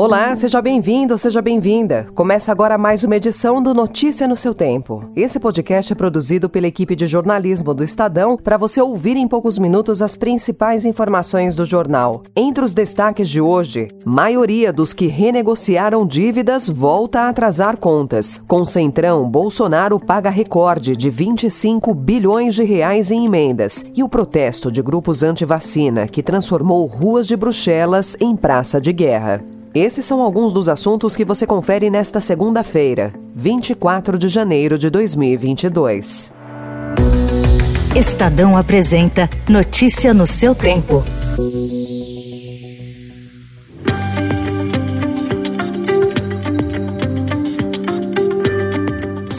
[0.00, 2.06] Olá, seja bem-vindo, seja bem-vinda.
[2.14, 5.04] Começa agora mais uma edição do Notícia no seu Tempo.
[5.14, 9.58] Esse podcast é produzido pela equipe de jornalismo do Estadão para você ouvir em poucos
[9.58, 12.22] minutos as principais informações do jornal.
[12.34, 18.40] Entre os destaques de hoje, maioria dos que renegociaram dívidas volta a atrasar contas.
[18.48, 23.84] Com Centrão, Bolsonaro paga recorde de 25 bilhões de reais em emendas.
[23.94, 29.44] E o protesto de grupos anti-vacina que transformou ruas de Bruxelas em praça de guerra.
[29.74, 36.34] Esses são alguns dos assuntos que você confere nesta segunda-feira, 24 de janeiro de 2022.
[37.94, 41.04] Estadão apresenta Notícia no seu tempo.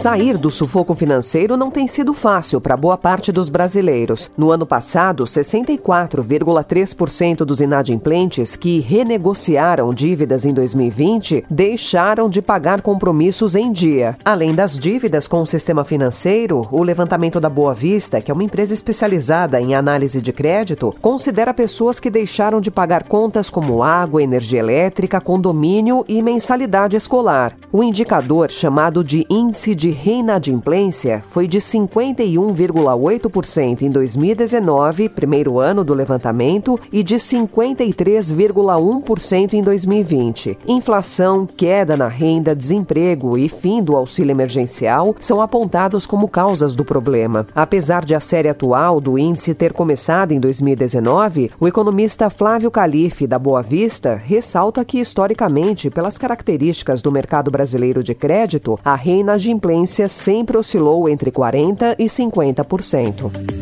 [0.01, 4.31] Sair do sufoco financeiro não tem sido fácil para boa parte dos brasileiros.
[4.35, 13.53] No ano passado, 64,3% dos inadimplentes que renegociaram dívidas em 2020 deixaram de pagar compromissos
[13.53, 14.17] em dia.
[14.25, 18.43] Além das dívidas com o sistema financeiro, o levantamento da Boa Vista, que é uma
[18.43, 24.23] empresa especializada em análise de crédito, considera pessoas que deixaram de pagar contas como água,
[24.23, 27.55] energia elétrica, condomínio e mensalidade escolar.
[27.71, 35.93] O indicador, chamado de Índice de reinadimplência foi de 51,8% em 2019, primeiro ano do
[35.93, 40.57] levantamento, e de 53,1% em 2020.
[40.67, 46.85] Inflação, queda na renda, desemprego e fim do auxílio emergencial são apontados como causas do
[46.85, 47.47] problema.
[47.53, 53.27] Apesar de a série atual do índice ter começado em 2019, o economista Flávio Calife,
[53.27, 59.80] da Boa Vista, ressalta que, historicamente, pelas características do mercado brasileiro de crédito, a reinadimplência
[60.09, 63.60] sempre oscilou entre 40% e 50%.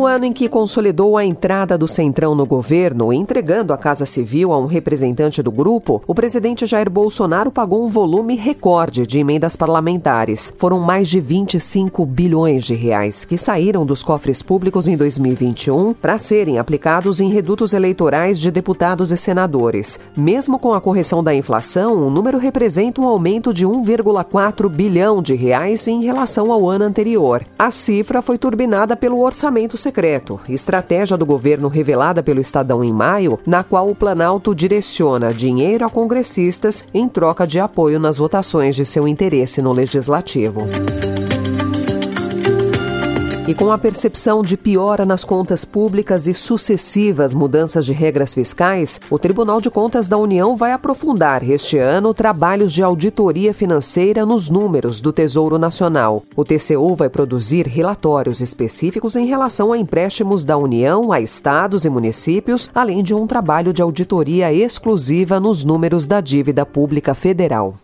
[0.00, 4.50] No ano em que consolidou a entrada do Centrão no governo, entregando a Casa Civil
[4.50, 9.56] a um representante do grupo, o presidente Jair Bolsonaro pagou um volume recorde de emendas
[9.56, 10.54] parlamentares.
[10.56, 16.16] Foram mais de 25 bilhões de reais que saíram dos cofres públicos em 2021 para
[16.16, 20.00] serem aplicados em redutos eleitorais de deputados e senadores.
[20.16, 25.34] Mesmo com a correção da inflação, o número representa um aumento de 1,4 bilhão de
[25.34, 27.44] reais em relação ao ano anterior.
[27.58, 33.40] A cifra foi turbinada pelo orçamento secreto, estratégia do governo revelada pelo Estadão em maio,
[33.44, 38.84] na qual o Planalto direciona dinheiro a congressistas em troca de apoio nas votações de
[38.84, 40.62] seu interesse no legislativo.
[43.50, 49.00] E com a percepção de piora nas contas públicas e sucessivas mudanças de regras fiscais,
[49.10, 54.48] o Tribunal de Contas da União vai aprofundar este ano trabalhos de auditoria financeira nos
[54.48, 56.22] números do Tesouro Nacional.
[56.36, 61.90] O TCU vai produzir relatórios específicos em relação a empréstimos da União a estados e
[61.90, 67.74] municípios, além de um trabalho de auditoria exclusiva nos números da dívida pública federal.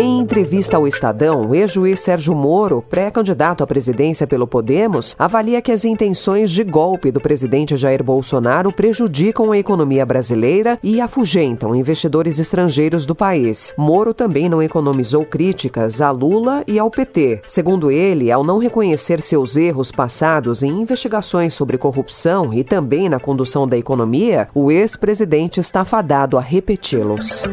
[0.00, 5.70] Em entrevista ao Estadão, o ex-juiz Sérgio Moro, pré-candidato à presidência pelo Podemos, avalia que
[5.70, 12.38] as intenções de golpe do presidente Jair Bolsonaro prejudicam a economia brasileira e afugentam investidores
[12.38, 13.74] estrangeiros do país.
[13.76, 17.42] Moro também não economizou críticas a Lula e ao PT.
[17.46, 23.20] Segundo ele, ao não reconhecer seus erros passados em investigações sobre corrupção e também na
[23.20, 27.44] condução da economia, o ex-presidente está fadado a repeti-los.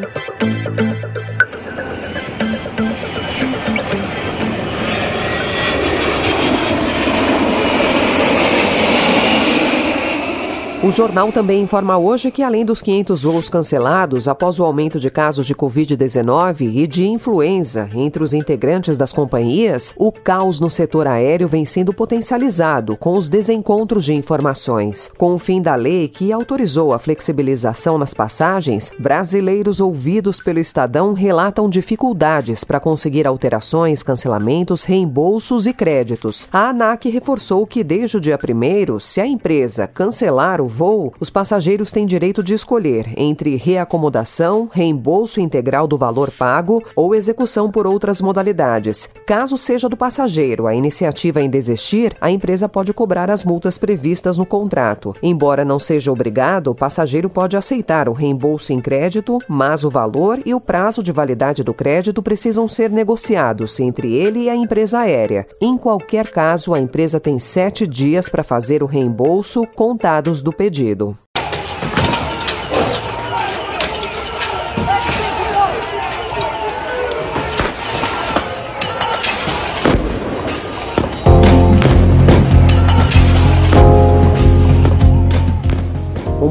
[10.88, 15.10] O jornal também informa hoje que, além dos 500 voos cancelados após o aumento de
[15.10, 21.06] casos de Covid-19 e de influenza entre os integrantes das companhias, o caos no setor
[21.06, 25.12] aéreo vem sendo potencializado com os desencontros de informações.
[25.18, 31.12] Com o fim da lei que autorizou a flexibilização nas passagens, brasileiros ouvidos pelo Estadão
[31.12, 36.48] relatam dificuldades para conseguir alterações, cancelamentos, reembolsos e créditos.
[36.50, 41.32] A ANAC reforçou que, desde o dia 1, se a empresa cancelar o voo, os
[41.32, 47.88] passageiros têm direito de escolher entre reacomodação, reembolso integral do valor pago ou execução por
[47.88, 49.10] outras modalidades.
[49.26, 54.38] Caso seja do passageiro a iniciativa em desistir, a empresa pode cobrar as multas previstas
[54.38, 55.16] no contrato.
[55.24, 60.40] Embora não seja obrigado, o passageiro pode aceitar o reembolso em crédito, mas o valor
[60.46, 65.00] e o prazo de validade do crédito precisam ser negociados entre ele e a empresa
[65.00, 65.48] aérea.
[65.60, 70.67] Em qualquer caso, a empresa tem sete dias para fazer o reembolso contados do pedido.
[70.70, 71.27] Um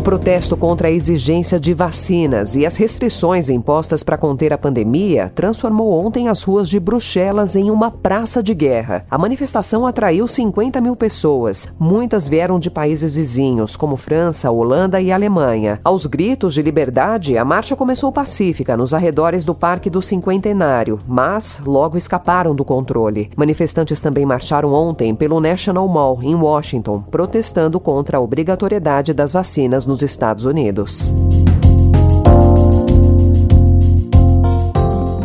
[0.06, 5.90] protesto contra a exigência de vacinas e as restrições impostas para conter a pandemia transformou
[5.90, 9.04] ontem as ruas de Bruxelas em uma praça de guerra.
[9.10, 11.66] A manifestação atraiu 50 mil pessoas.
[11.76, 15.80] Muitas vieram de países vizinhos, como França, Holanda e Alemanha.
[15.82, 21.60] Aos gritos de liberdade, a marcha começou pacífica nos arredores do Parque do Cinquentenário, mas
[21.66, 23.28] logo escaparam do controle.
[23.36, 29.84] Manifestantes também marcharam ontem pelo National Mall, em Washington, protestando contra a obrigatoriedade das vacinas
[29.84, 31.12] nos Estados Unidos.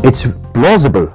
[0.03, 1.13] It's plausible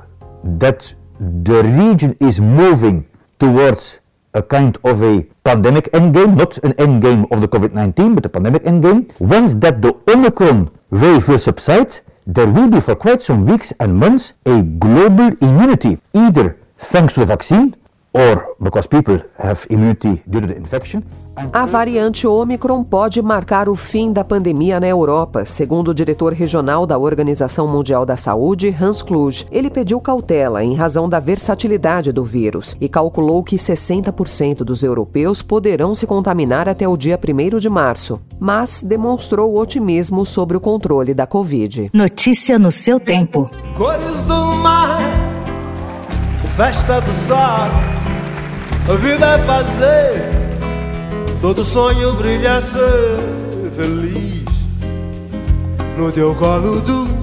[0.59, 3.07] that the region is moving
[3.39, 4.01] towards
[4.35, 8.63] a kind of a pandemic endgame, not an endgame of the COVID-19, but a pandemic
[8.65, 9.09] endgame.
[9.19, 13.97] Once that the Omicron wave will subside, there will be for quite some weeks and
[13.97, 17.75] months a global immunity, either thanks to the vaccine
[18.17, 21.03] or because people have immunity due to the infection.
[21.53, 26.87] A variante Omicron pode marcar o fim da pandemia na Europa, segundo o diretor regional
[26.87, 29.47] da Organização Mundial da Saúde, Hans Kluge.
[29.51, 35.43] Ele pediu cautela em razão da versatilidade do vírus e calculou que 60% dos europeus
[35.43, 41.13] poderão se contaminar até o dia 1 de março, mas demonstrou otimismo sobre o controle
[41.13, 41.91] da Covid.
[41.93, 43.51] Notícia no seu tempo.
[43.77, 44.99] Cores do mar,
[46.57, 47.69] festa do sol,
[48.89, 50.37] a vida é fazer
[51.41, 54.45] Todo sonho brilha ser feliz.
[55.97, 57.16] No teu colo do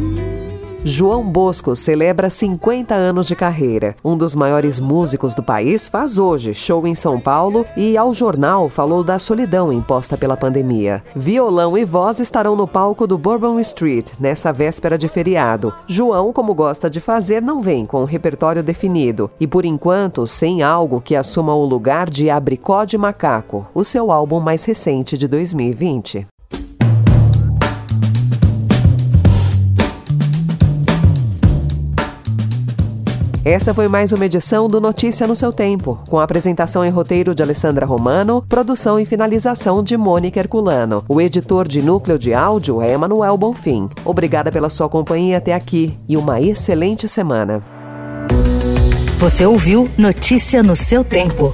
[0.85, 3.95] João Bosco celebra 50 anos de carreira.
[4.03, 8.67] Um dos maiores músicos do país faz hoje show em São Paulo e ao jornal
[8.67, 11.01] falou da solidão imposta pela pandemia.
[11.15, 15.73] Violão e voz estarão no palco do Bourbon Street nessa véspera de feriado.
[15.87, 20.63] João, como gosta de fazer, não vem com um repertório definido e por enquanto sem
[20.63, 25.29] algo que assuma o lugar de Abricó de Macaco, o seu álbum mais recente de
[25.29, 26.27] 2020.
[33.45, 37.43] Essa foi mais uma edição do Notícia no seu Tempo, com apresentação em roteiro de
[37.43, 41.03] Alessandra Romano, produção e finalização de Mônica Herculano.
[41.09, 43.89] O editor de núcleo de áudio é Emanuel Bonfim.
[44.05, 47.61] Obrigada pela sua companhia até aqui e uma excelente semana.
[49.19, 51.53] Você ouviu Notícia no seu Tempo.